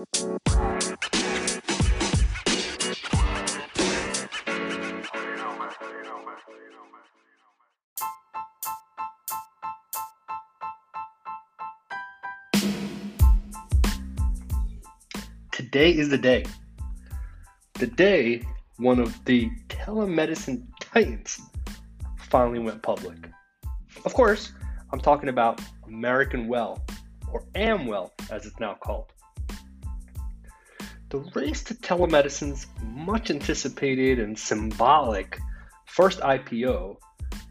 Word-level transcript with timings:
Today 0.00 0.06
is 15.90 16.08
the 16.08 16.16
day. 16.16 16.46
The 17.74 17.86
day 17.86 18.42
one 18.78 19.00
of 19.00 19.22
the 19.26 19.50
telemedicine 19.68 20.66
titans 20.80 21.42
finally 22.16 22.58
went 22.58 22.82
public. 22.82 23.18
Of 24.06 24.14
course, 24.14 24.52
I'm 24.92 25.00
talking 25.00 25.28
about 25.28 25.60
American 25.86 26.48
Well, 26.48 26.82
or 27.30 27.44
Amwell 27.54 28.14
as 28.30 28.46
it's 28.46 28.58
now 28.58 28.78
called. 28.82 29.12
The 31.10 31.18
race 31.34 31.64
to 31.64 31.74
telemedicine's 31.74 32.68
much 32.84 33.32
anticipated 33.32 34.20
and 34.20 34.38
symbolic 34.38 35.40
first 35.86 36.20
IPO 36.20 36.98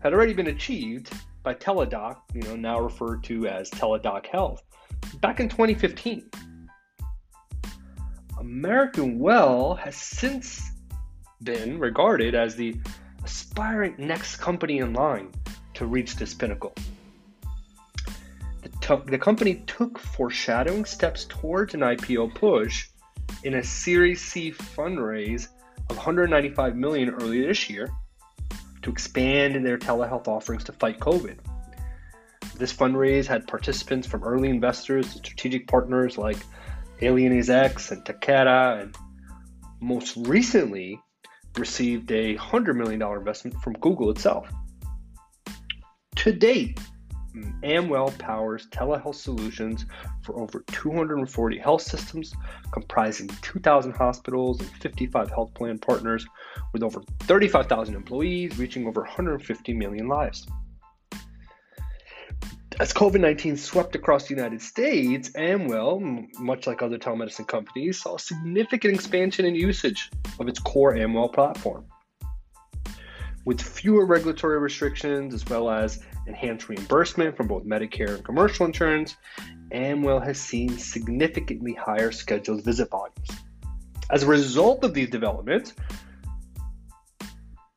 had 0.01 0.13
already 0.13 0.33
been 0.33 0.47
achieved 0.47 1.11
by 1.43 1.55
Teladoc, 1.55 2.19
you 2.33 2.41
know, 2.43 2.55
now 2.55 2.79
referred 2.79 3.21
to 3.25 3.47
as 3.47 3.69
Teladoc 3.69 4.27
Health, 4.27 4.63
back 5.19 5.41
in 5.41 5.49
2015. 5.49 6.29
American 8.39 9.19
Well 9.19 9.75
has 9.75 9.97
since 9.97 10.61
been 11.43 11.79
regarded 11.79 12.35
as 12.35 12.55
the 12.55 12.79
aspiring 13.25 13.95
next 13.97 14.37
company 14.37 14.77
in 14.77 14.93
line 14.93 15.33
to 15.73 15.85
reach 15.85 16.15
this 16.15 16.33
pinnacle. 16.33 16.73
The, 18.61 18.69
t- 18.79 19.11
the 19.11 19.17
company 19.17 19.63
took 19.67 19.99
foreshadowing 19.99 20.85
steps 20.85 21.25
towards 21.25 21.73
an 21.73 21.81
IPO 21.81 22.35
push 22.35 22.87
in 23.43 23.55
a 23.55 23.63
Series 23.63 24.21
C 24.21 24.51
fundraise 24.51 25.47
of 25.89 25.95
195 25.95 26.75
million 26.75 27.09
earlier 27.09 27.47
this 27.47 27.69
year 27.69 27.89
to 28.81 28.91
expand 28.91 29.65
their 29.65 29.77
telehealth 29.77 30.27
offerings 30.27 30.63
to 30.65 30.71
fight 30.73 30.99
COVID. 30.99 31.37
This 32.55 32.73
fundraise 32.73 33.25
had 33.25 33.47
participants 33.47 34.07
from 34.07 34.23
early 34.23 34.49
investors 34.49 35.15
and 35.15 35.25
strategic 35.25 35.67
partners 35.67 36.17
like 36.17 36.37
Allianz 37.01 37.49
X 37.49 37.91
and 37.91 38.03
Takeda, 38.03 38.81
and 38.81 38.95
most 39.79 40.17
recently 40.17 40.99
received 41.57 42.11
a 42.11 42.35
$100 42.35 42.75
million 42.75 43.01
investment 43.01 43.55
from 43.61 43.73
Google 43.73 44.09
itself. 44.09 44.49
To 46.17 46.33
date, 46.33 46.79
Mm-hmm. 47.35 47.63
Amwell 47.63 48.11
powers 48.17 48.67
telehealth 48.71 49.15
solutions 49.15 49.85
for 50.23 50.39
over 50.39 50.63
240 50.71 51.57
health 51.59 51.81
systems, 51.81 52.33
comprising 52.71 53.29
2,000 53.41 53.91
hospitals 53.91 54.59
and 54.59 54.69
55 54.69 55.29
health 55.29 55.53
plan 55.53 55.77
partners, 55.77 56.25
with 56.73 56.81
over 56.81 57.01
35,000 57.21 57.95
employees, 57.95 58.57
reaching 58.57 58.87
over 58.87 59.01
150 59.01 59.73
million 59.73 60.07
lives. 60.07 60.47
As 62.79 62.93
COVID 62.93 63.19
19 63.19 63.57
swept 63.57 63.95
across 63.95 64.27
the 64.27 64.35
United 64.35 64.61
States, 64.61 65.31
Amwell, 65.35 65.99
much 66.39 66.65
like 66.65 66.81
other 66.81 66.97
telemedicine 66.97 67.45
companies, 67.45 68.01
saw 68.01 68.17
significant 68.17 68.95
expansion 68.95 69.45
in 69.45 69.53
usage 69.53 70.09
of 70.39 70.47
its 70.47 70.59
core 70.59 70.95
Amwell 70.95 71.27
platform. 71.27 71.85
With 73.45 73.61
fewer 73.61 74.05
regulatory 74.05 74.59
restrictions 74.59 75.33
as 75.33 75.45
well 75.45 75.69
as 75.69 76.03
enhanced 76.27 76.69
reimbursement 76.69 77.37
from 77.37 77.47
both 77.47 77.63
Medicare 77.65 78.15
and 78.15 78.23
commercial 78.23 78.65
insurance, 78.65 79.15
Amwell 79.71 80.19
has 80.19 80.39
seen 80.39 80.77
significantly 80.77 81.73
higher 81.73 82.11
scheduled 82.11 82.63
visit 82.63 82.89
volumes. 82.89 83.29
As 84.09 84.23
a 84.23 84.27
result 84.27 84.83
of 84.83 84.93
these 84.93 85.09
developments, 85.09 85.73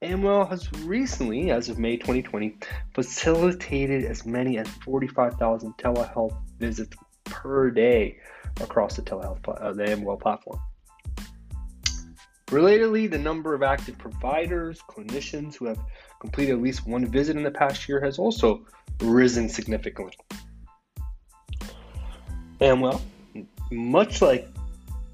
Amwell 0.01 0.47
has 0.47 0.71
recently, 0.81 1.51
as 1.53 1.69
of 1.69 1.79
May 1.79 1.97
2020, 1.97 2.57
facilitated 2.93 4.05
as 4.05 4.27
many 4.27 4.59
as 4.59 4.67
45,000 4.85 5.75
telehealth 5.77 6.37
visits 6.59 6.97
per 7.25 7.71
day 7.71 8.19
across 8.61 8.97
the 8.97 9.03
telehealth 9.03 9.41
uh, 9.47 9.73
the 9.73 9.91
Amwell 9.91 10.17
platform. 10.17 10.59
Relatedly, 12.53 13.11
the 13.11 13.17
number 13.17 13.55
of 13.55 13.63
active 13.63 13.97
providers, 13.97 14.79
clinicians 14.87 15.55
who 15.55 15.65
have 15.65 15.79
completed 16.21 16.53
at 16.53 16.61
least 16.61 16.87
one 16.87 17.07
visit 17.07 17.35
in 17.35 17.45
the 17.45 17.51
past 17.51 17.89
year 17.89 17.99
has 18.05 18.19
also 18.19 18.67
risen 19.01 19.49
significantly. 19.49 20.13
Amwell, 22.61 23.01
much 23.71 24.21
like 24.21 24.47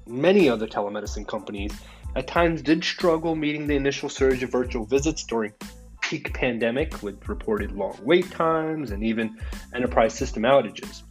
many 0.05 0.49
other 0.49 0.67
telemedicine 0.67 1.25
companies, 1.25 1.71
at 2.17 2.27
times 2.27 2.61
did 2.61 2.83
struggle 2.83 3.37
meeting 3.37 3.67
the 3.67 3.75
initial 3.77 4.09
surge 4.09 4.43
of 4.43 4.51
virtual 4.51 4.85
visits 4.85 5.23
during 5.23 5.53
peak 6.01 6.33
pandemic 6.33 7.01
with 7.01 7.25
reported 7.29 7.71
long 7.71 7.97
wait 8.03 8.29
times 8.31 8.91
and 8.91 9.01
even 9.01 9.39
enterprise 9.73 10.13
system 10.13 10.43
outages. 10.43 11.03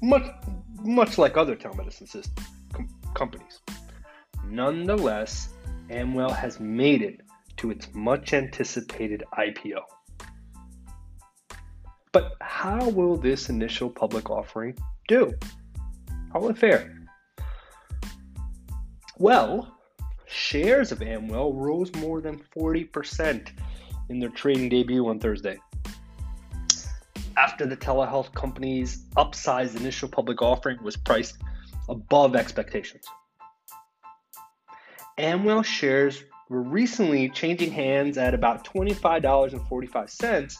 Much, 0.00 0.30
much 0.84 1.18
like 1.18 1.36
other 1.36 1.56
telemedicine 1.56 2.08
system, 2.08 2.44
com- 2.72 2.88
companies. 3.14 3.60
Nonetheless, 4.52 5.48
Amwell 5.88 6.30
has 6.30 6.60
made 6.60 7.00
it 7.00 7.22
to 7.56 7.70
its 7.70 7.88
much 7.94 8.34
anticipated 8.34 9.24
IPO. 9.38 9.80
But 12.12 12.34
how 12.42 12.90
will 12.90 13.16
this 13.16 13.48
initial 13.48 13.88
public 13.88 14.28
offering 14.28 14.76
do? 15.08 15.32
How 16.34 16.40
will 16.40 16.50
it 16.50 16.58
fare? 16.58 16.94
Well, 19.16 19.74
shares 20.26 20.92
of 20.92 21.00
Amwell 21.00 21.54
rose 21.54 21.90
more 21.94 22.20
than 22.20 22.38
40% 22.54 23.52
in 24.10 24.18
their 24.18 24.28
trading 24.28 24.68
debut 24.68 25.08
on 25.08 25.18
Thursday. 25.18 25.56
After 27.38 27.64
the 27.64 27.78
telehealth 27.78 28.34
company's 28.34 29.06
upsized 29.16 29.76
initial 29.76 30.10
public 30.10 30.42
offering 30.42 30.76
was 30.82 30.98
priced 30.98 31.38
above 31.88 32.36
expectations. 32.36 33.06
Amwell 35.18 35.62
shares 35.62 36.24
were 36.48 36.62
recently 36.62 37.28
changing 37.30 37.72
hands 37.72 38.18
at 38.18 38.34
about 38.34 38.66
$25.45, 38.66 40.56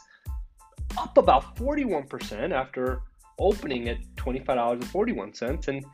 up 0.99 1.19
about 1.19 1.57
41% 1.57 2.53
after 2.53 3.03
opening 3.39 3.89
at 3.89 3.99
$25.41 4.17 5.69
and 5.69 5.85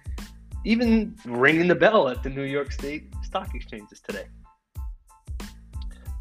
even 0.64 1.16
ringing 1.24 1.68
the 1.68 1.74
bell 1.74 2.08
at 2.08 2.22
the 2.22 2.30
New 2.30 2.42
York 2.42 2.72
State 2.72 3.12
stock 3.22 3.54
exchanges 3.54 4.00
today. 4.00 4.26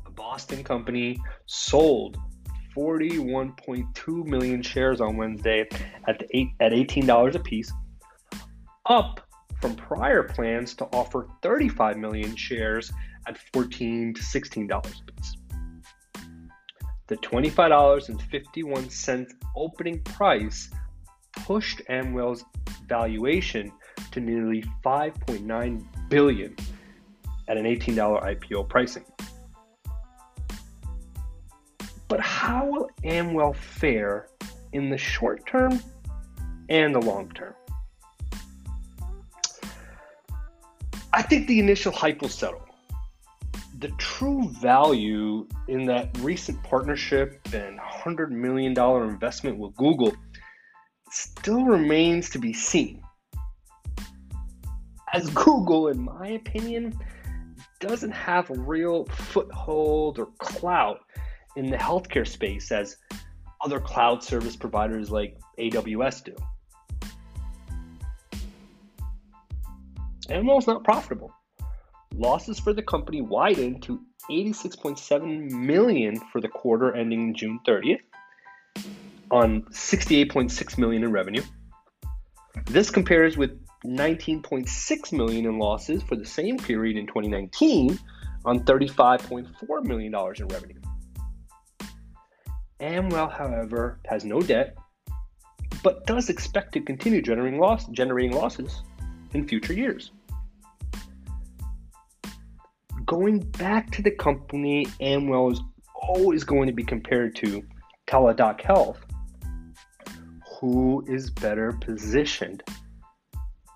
A 0.05 0.11
Boston 0.11 0.63
company 0.63 1.19
sold 1.47 2.17
41.2 2.75 4.25
million 4.25 4.61
shares 4.61 5.01
on 5.01 5.17
Wednesday 5.17 5.67
at, 6.07 6.19
the 6.19 6.27
eight, 6.37 6.49
at 6.59 6.71
$18 6.71 7.35
a 7.35 7.39
piece, 7.39 7.71
up 8.85 9.26
from 9.67 9.75
prior 9.75 10.23
plans 10.23 10.73
to 10.75 10.85
offer 10.93 11.27
35 11.41 11.97
million 11.97 12.37
shares 12.37 12.93
at 13.27 13.37
14 13.53 14.13
to 14.13 14.21
$16 14.21 14.77
a 14.77 14.81
piece. 15.11 15.35
The 17.07 17.17
$25.51 17.17 19.27
opening 19.57 19.99
price 20.03 20.69
pushed 21.33 21.81
Amwell's 21.89 22.45
valuation 22.87 23.73
to 24.11 24.21
nearly 24.21 24.63
5.9 24.85 26.09
billion 26.09 26.55
at 27.49 27.57
an 27.57 27.65
$18 27.65 28.23
IPO 28.23 28.69
pricing. 28.69 29.03
But 32.07 32.21
how 32.21 32.67
will 32.67 32.89
Amwell 33.03 33.51
fare 33.51 34.29
in 34.71 34.89
the 34.89 34.97
short 34.97 35.45
term 35.45 35.81
and 36.69 36.95
the 36.95 37.01
long 37.01 37.29
term? 37.31 37.53
I 41.17 41.23
think 41.23 41.47
the 41.47 41.59
initial 41.59 41.91
hype 41.91 42.21
will 42.21 42.29
settle. 42.29 42.61
The 43.79 43.87
true 43.97 44.49
value 44.61 45.47
in 45.67 45.85
that 45.85 46.15
recent 46.19 46.61
partnership 46.61 47.41
and 47.53 47.79
$100 47.79 48.29
million 48.29 48.77
investment 48.77 49.57
with 49.57 49.75
Google 49.77 50.13
still 51.09 51.63
remains 51.63 52.29
to 52.29 52.37
be 52.37 52.53
seen 52.53 53.01
as 55.11 55.27
Google, 55.31 55.87
in 55.87 55.99
my 55.99 56.27
opinion, 56.27 56.93
doesn't 57.79 58.11
have 58.11 58.51
a 58.51 58.53
real 58.53 59.05
foothold 59.05 60.19
or 60.19 60.27
clout 60.37 60.99
in 61.55 61.71
the 61.71 61.77
healthcare 61.77 62.27
space 62.27 62.71
as 62.71 62.95
other 63.65 63.79
cloud 63.79 64.23
service 64.23 64.55
providers 64.55 65.09
like 65.09 65.35
AWS 65.57 66.25
do. 66.25 66.35
Amwell's 70.29 70.67
not 70.67 70.83
profitable. 70.83 71.31
Losses 72.13 72.59
for 72.59 72.73
the 72.73 72.81
company 72.81 73.21
widened 73.21 73.83
to 73.83 74.01
86.7 74.29 75.51
million 75.51 76.19
for 76.31 76.41
the 76.41 76.47
quarter 76.47 76.95
ending 76.95 77.35
June 77.35 77.59
30th 77.67 77.99
on 79.31 79.63
68.6 79.63 80.77
million 80.77 81.03
in 81.03 81.11
revenue. 81.11 81.43
This 82.65 82.89
compares 82.89 83.37
with 83.37 83.51
19.6 83.85 85.13
million 85.13 85.45
in 85.45 85.59
losses 85.59 86.01
for 86.03 86.15
the 86.15 86.25
same 86.25 86.57
period 86.57 86.97
in 86.97 87.07
2019 87.07 87.97
on 88.45 88.59
35.4 88.61 89.85
million 89.85 90.11
dollars 90.11 90.39
in 90.39 90.47
revenue. 90.47 90.79
Amwell, 92.79 93.29
however, 93.29 93.99
has 94.05 94.23
no 94.23 94.41
debt, 94.41 94.75
but 95.83 96.05
does 96.05 96.29
expect 96.29 96.73
to 96.73 96.81
continue 96.81 97.21
generating, 97.21 97.59
loss, 97.59 97.85
generating 97.87 98.33
losses 98.33 98.81
in 99.33 99.47
future 99.47 99.73
years. 99.73 100.11
Going 103.07 103.39
back 103.39 103.89
to 103.91 104.01
the 104.01 104.11
company, 104.11 104.85
Amwell 104.99 105.49
is 105.49 105.61
always 105.95 106.43
going 106.43 106.67
to 106.67 106.73
be 106.73 106.83
compared 106.83 107.37
to 107.37 107.63
Teladoc 108.05 108.59
Health, 108.59 108.99
who 110.59 111.05
is 111.07 111.29
better 111.29 111.71
positioned 111.71 112.63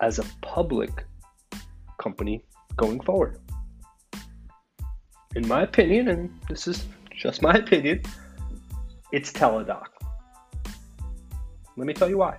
as 0.02 0.20
a 0.20 0.26
public 0.42 1.06
company 1.98 2.44
going 2.76 3.00
forward. 3.00 3.40
In 5.38 5.48
my 5.48 5.62
opinion, 5.62 6.10
and 6.10 6.30
this 6.50 6.68
is 6.68 6.86
just 7.16 7.42
my 7.42 7.54
opinion, 7.54 8.02
it's 9.14 9.32
Teladoc. 9.32 9.86
Let 11.78 11.88
me 11.88 11.94
tell 11.94 12.10
you 12.10 12.18
why. 12.18 12.36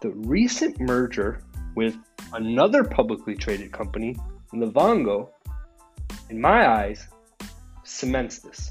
The 0.00 0.08
recent 0.10 0.80
merger 0.80 1.42
with 1.76 1.96
another 2.32 2.84
publicly 2.84 3.34
traded 3.34 3.72
company, 3.72 4.16
Livongo, 4.52 5.28
in 6.30 6.40
my 6.40 6.68
eyes, 6.68 7.06
cements 7.84 8.38
this. 8.40 8.68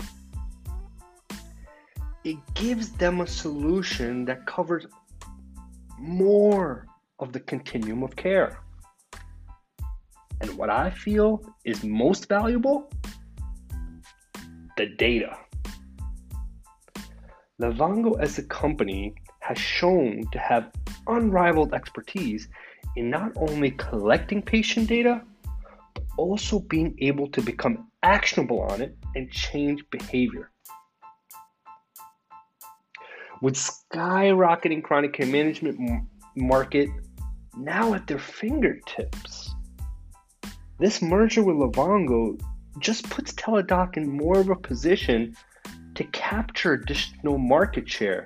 It 2.24 2.38
gives 2.54 2.90
them 2.92 3.22
a 3.22 3.28
solution 3.28 4.25
that 4.25 4.46
covers 4.46 4.86
more 5.98 6.88
of 7.19 7.34
the 7.34 7.40
continuum 7.40 8.04
of 8.04 8.16
care. 8.16 8.60
And 10.40 10.58
what 10.58 10.69
I 10.69 10.90
feel 10.90 11.44
is 11.66 11.84
most 11.84 12.28
valuable 12.28 12.90
the 14.78 14.88
data. 14.98 15.38
Livongo 17.62 18.19
as 18.19 18.40
a 18.40 18.44
company 18.44 19.13
has 19.42 19.58
shown 19.58 20.24
to 20.32 20.40
have 20.40 20.72
unrivaled 21.08 21.74
expertise 21.74 22.48
in 22.96 23.10
not 23.10 23.32
only 23.36 23.72
collecting 23.72 24.42
patient 24.42 24.88
data, 24.88 25.22
but 25.94 26.04
also 26.18 26.60
being 26.60 26.96
able 27.00 27.28
to 27.30 27.42
become 27.42 27.88
actionable 28.04 28.62
on 28.62 28.82
it 28.82 28.96
and 29.16 29.30
change 29.32 29.84
behavior. 29.90 30.52
With 33.42 33.56
skyrocketing 33.56 34.84
chronic 34.84 35.14
care 35.14 35.26
management 35.26 35.80
market 36.36 36.90
now 37.58 37.94
at 37.96 38.06
their 38.06 38.20
fingertips, 38.20 39.50
this 40.80 41.02
merger 41.02 41.44
with 41.44 41.56
Livongo 41.56 42.40
just 42.80 43.10
puts 43.10 43.34
Teladoc 43.34 43.98
in 43.98 44.08
more 44.08 44.40
of 44.40 44.50
a 44.50 44.56
position 44.56 45.36
to 45.96 46.04
capture 46.06 46.74
additional 46.74 47.38
market 47.38 47.90
share 47.90 48.24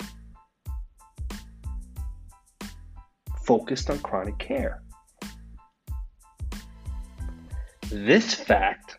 focused 3.45 3.89
on 3.89 3.99
chronic 3.99 4.37
care. 4.39 4.81
This 7.89 8.33
fact 8.33 8.97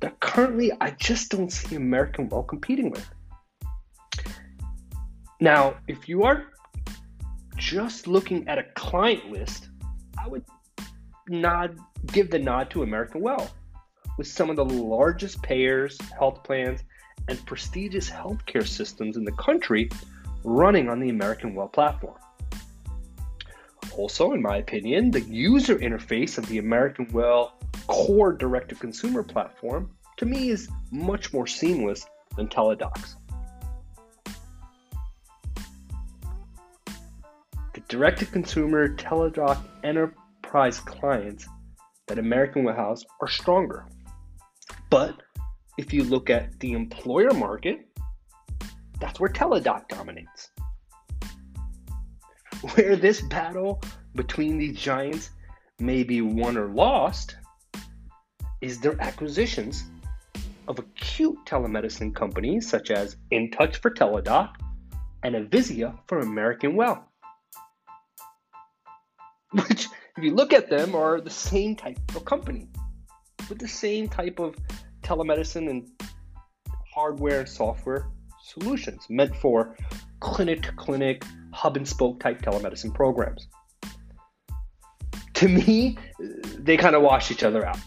that 0.00 0.18
currently 0.20 0.72
I 0.80 0.90
just 0.90 1.30
don't 1.30 1.50
see 1.50 1.76
American 1.76 2.28
Well 2.28 2.42
competing 2.42 2.90
with. 2.90 3.08
Now, 5.40 5.74
if 5.86 6.08
you 6.08 6.24
are 6.24 6.46
just 7.56 8.06
looking 8.06 8.48
at 8.48 8.58
a 8.58 8.64
client 8.74 9.30
list, 9.30 9.68
I 10.18 10.28
would 10.28 10.44
nod 11.28 11.78
give 12.06 12.30
the 12.30 12.38
nod 12.38 12.70
to 12.70 12.82
American 12.82 13.20
Well 13.20 13.50
with 14.16 14.26
some 14.26 14.48
of 14.48 14.56
the 14.56 14.64
largest 14.64 15.42
payers, 15.42 15.98
health 16.18 16.42
plans, 16.44 16.80
and 17.28 17.44
prestigious 17.44 18.08
healthcare 18.08 18.66
systems 18.66 19.16
in 19.16 19.24
the 19.24 19.32
country 19.32 19.90
running 20.44 20.88
on 20.88 21.00
the 21.00 21.10
American 21.10 21.54
Well 21.54 21.68
platform. 21.68 22.16
Also, 23.96 24.32
in 24.32 24.42
my 24.42 24.58
opinion, 24.58 25.10
the 25.10 25.22
user 25.22 25.76
interface 25.76 26.36
of 26.36 26.46
the 26.48 26.58
American 26.58 27.08
Well 27.12 27.56
core 27.86 28.34
direct 28.34 28.68
to 28.68 28.74
consumer 28.74 29.22
platform 29.22 29.90
to 30.18 30.26
me 30.26 30.50
is 30.50 30.68
much 30.90 31.32
more 31.32 31.46
seamless 31.46 32.06
than 32.36 32.46
Teladoc's. 32.48 33.16
The 37.72 37.80
direct 37.88 38.18
to 38.18 38.26
consumer 38.26 38.94
Teladoc 38.96 39.62
enterprise 39.82 40.78
clients 40.80 41.46
that 42.06 42.18
American 42.18 42.64
Well 42.64 42.76
has 42.76 43.02
are 43.22 43.28
stronger. 43.28 43.86
But 44.90 45.16
if 45.78 45.94
you 45.94 46.04
look 46.04 46.28
at 46.28 46.60
the 46.60 46.72
employer 46.72 47.32
market, 47.32 47.88
that's 49.00 49.20
where 49.20 49.30
Teladoc 49.30 49.88
dominates. 49.88 50.50
Where 52.74 52.96
this 52.96 53.20
battle 53.20 53.82
between 54.14 54.58
these 54.58 54.78
giants 54.78 55.30
may 55.78 56.02
be 56.02 56.20
won 56.20 56.56
or 56.56 56.68
lost 56.68 57.36
is 58.60 58.80
their 58.80 59.00
acquisitions 59.00 59.84
of 60.66 60.78
acute 60.78 61.36
telemedicine 61.44 62.14
companies 62.14 62.68
such 62.68 62.90
as 62.90 63.16
InTouch 63.30 63.76
for 63.76 63.90
Teladoc 63.90 64.54
and 65.22 65.34
Avizia 65.34 65.98
for 66.08 66.18
American 66.18 66.74
Well. 66.74 67.08
Which, 69.52 69.88
if 70.16 70.24
you 70.24 70.34
look 70.34 70.52
at 70.52 70.68
them, 70.68 70.94
are 70.94 71.20
the 71.20 71.30
same 71.30 71.76
type 71.76 71.98
of 72.16 72.24
company 72.24 72.68
with 73.48 73.58
the 73.58 73.68
same 73.68 74.08
type 74.08 74.40
of 74.40 74.56
telemedicine 75.02 75.70
and 75.70 75.88
hardware 76.92 77.40
and 77.40 77.48
software 77.48 78.08
solutions 78.42 79.06
meant 79.08 79.36
for 79.36 79.76
clinic 80.20 80.62
to 80.62 80.72
clinic, 80.72 81.24
hub 81.56 81.76
and 81.76 81.88
spoke 81.88 82.20
type 82.20 82.42
telemedicine 82.42 82.94
programs. 82.94 83.48
To 85.34 85.48
me, 85.48 85.96
they 86.58 86.76
kind 86.76 86.94
of 86.94 87.02
wash 87.02 87.30
each 87.30 87.42
other 87.42 87.64
out. 87.66 87.78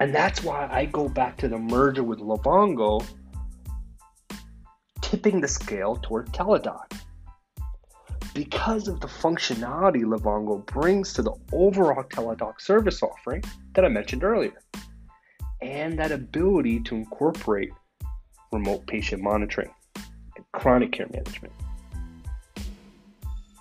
And 0.00 0.14
that's 0.14 0.42
why 0.42 0.66
I 0.72 0.86
go 0.86 1.08
back 1.08 1.36
to 1.38 1.48
the 1.48 1.58
merger 1.58 2.02
with 2.02 2.18
Livongo, 2.18 3.04
tipping 5.02 5.42
the 5.42 5.48
scale 5.48 5.96
toward 6.02 6.32
Teladoc 6.32 6.92
because 8.32 8.88
of 8.88 9.00
the 9.00 9.08
functionality 9.08 10.02
Livongo 10.02 10.64
brings 10.64 11.12
to 11.12 11.22
the 11.22 11.34
overall 11.52 12.04
Teladoc 12.04 12.60
service 12.60 13.02
offering 13.02 13.42
that 13.74 13.84
I 13.84 13.88
mentioned 13.88 14.24
earlier, 14.24 14.62
and 15.60 15.98
that 15.98 16.12
ability 16.12 16.80
to 16.84 16.94
incorporate 16.94 17.70
remote 18.50 18.86
patient 18.86 19.22
monitoring 19.22 19.70
chronic 20.52 20.92
care 20.92 21.08
management. 21.12 21.52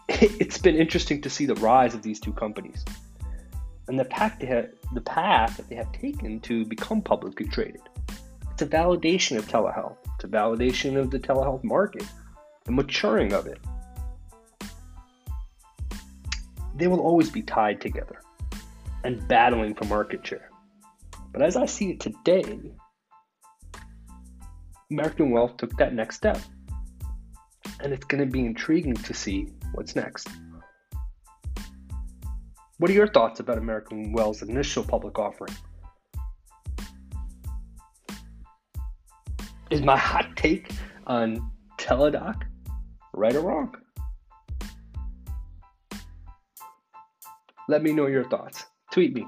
It's 0.22 0.58
been 0.58 0.76
interesting 0.76 1.22
to 1.22 1.30
see 1.30 1.46
the 1.46 1.56
rise 1.56 1.94
of 1.94 2.02
these 2.02 2.20
two 2.20 2.34
companies 2.34 2.84
and 3.90 4.00
the 4.00 4.06
path, 4.06 4.38
they 4.40 4.46
have, 4.46 4.70
the 4.94 5.02
path 5.02 5.58
that 5.58 5.68
they 5.68 5.76
have 5.76 5.92
taken 5.92 6.40
to 6.42 6.64
become 6.66 7.02
publicly 7.02 7.48
traded. 7.48 7.82
It's 8.52 8.62
a 8.62 8.68
validation 8.68 9.38
of 9.38 9.48
telehealth, 9.48 9.98
it's 10.16 10.24
a 10.24 10.28
validation 10.28 10.96
of 10.96 11.10
the 11.10 11.20
telehealth 11.20 11.64
market, 11.64 12.06
the 12.66 12.72
maturing 12.72 13.34
of 13.34 13.48
it, 13.48 13.60
they 16.76 16.88
will 16.88 17.02
always 17.02 17.30
be 17.30 17.42
tied 17.42 17.82
together 17.82 18.22
and 19.04 19.28
battling 19.28 19.74
for 19.74 19.86
market 19.86 20.26
share. 20.26 20.50
But 21.32 21.42
as 21.42 21.56
I 21.56 21.66
see 21.66 21.92
it 21.92 22.00
today, 22.00 22.60
American 24.92 25.32
Well 25.32 25.50
took 25.50 25.76
that 25.78 25.94
next 25.94 26.16
step. 26.18 26.40
And 27.82 27.94
it's 27.94 28.06
going 28.06 28.24
to 28.24 28.30
be 28.30 28.46
intriguing 28.46 28.96
to 28.96 29.14
see 29.14 29.48
what's 29.74 29.96
next. 29.96 30.28
What 32.78 32.90
are 32.90 32.94
your 32.94 33.08
thoughts 33.08 33.40
about 33.40 33.58
American 33.58 34.14
Well's 34.14 34.42
initial 34.42 34.84
public 34.84 35.20
offering? 35.20 35.56
Is 39.70 39.82
my 39.82 39.98
hot 39.98 40.36
take 40.36 40.72
on 41.08 41.52
Teladoc 41.78 42.42
right 43.14 43.36
or 43.36 43.42
wrong? 43.42 43.76
Let 47.68 47.84
me 47.84 47.92
know 47.92 48.08
your 48.08 48.24
thoughts. 48.30 48.66
Tweet 48.92 49.14
me 49.14 49.28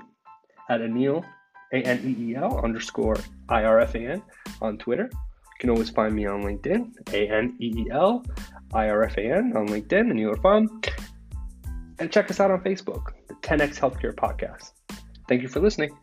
at 0.70 0.82
Aneel, 0.82 1.24
A 1.74 1.78
N 1.78 2.16
E 2.20 2.32
E 2.32 2.36
L 2.36 2.60
underscore 2.64 3.18
I 3.50 3.66
R 3.66 3.80
F 3.80 3.94
A 3.96 4.00
N 4.00 4.24
on 4.62 4.78
Twitter. 4.78 5.12
You 5.62 5.68
can 5.68 5.76
always 5.76 5.92
find 5.92 6.16
me 6.16 6.26
on 6.26 6.42
LinkedIn, 6.42 7.14
A 7.14 7.30
N 7.30 7.56
E 7.60 7.72
E 7.78 7.92
L 7.92 8.26
I 8.74 8.90
R 8.90 9.04
F 9.04 9.16
A 9.18 9.22
N 9.22 9.54
on 9.56 9.68
LinkedIn, 9.68 10.12
Aneel 10.12 10.36
Irfan. 10.36 10.68
And 12.00 12.12
check 12.12 12.32
us 12.32 12.40
out 12.40 12.50
on 12.50 12.64
Facebook, 12.64 13.12
the 13.28 13.36
10X 13.36 13.78
Healthcare 13.78 14.16
Podcast. 14.16 14.72
Thank 15.30 15.44
you 15.44 15.48
for 15.48 15.60
listening. 15.60 15.96